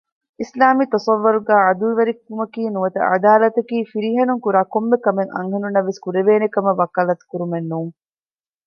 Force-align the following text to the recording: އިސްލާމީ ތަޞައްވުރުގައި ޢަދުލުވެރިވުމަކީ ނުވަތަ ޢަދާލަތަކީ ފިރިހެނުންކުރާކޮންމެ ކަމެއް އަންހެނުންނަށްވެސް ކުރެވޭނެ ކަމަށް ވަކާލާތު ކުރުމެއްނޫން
އިސްލާމީ 0.39 0.83
ތަޞައްވުރުގައި 0.93 1.63
ޢަދުލުވެރިވުމަކީ 1.67 2.61
ނުވަތަ 2.73 2.99
ޢަދާލަތަކީ 3.11 3.77
ފިރިހެނުންކުރާކޮންމެ 3.91 4.97
ކަމެއް 5.05 5.33
އަންހެނުންނަށްވެސް 5.35 6.01
ކުރެވޭނެ 6.03 6.47
ކަމަށް 6.55 6.79
ވަކާލާތު 6.81 7.23
ކުރުމެއްނޫން 7.31 7.91